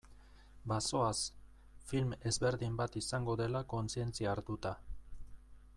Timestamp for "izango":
3.03-3.35